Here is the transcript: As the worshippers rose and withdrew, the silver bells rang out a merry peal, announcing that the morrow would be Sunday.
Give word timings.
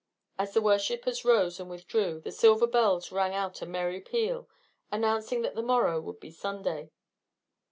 As 0.39 0.55
the 0.55 0.63
worshippers 0.63 1.23
rose 1.23 1.59
and 1.59 1.69
withdrew, 1.69 2.21
the 2.21 2.31
silver 2.31 2.65
bells 2.65 3.11
rang 3.11 3.35
out 3.35 3.61
a 3.61 3.67
merry 3.67 3.99
peal, 4.01 4.49
announcing 4.91 5.43
that 5.43 5.53
the 5.53 5.61
morrow 5.61 6.01
would 6.01 6.19
be 6.19 6.31
Sunday. 6.31 6.89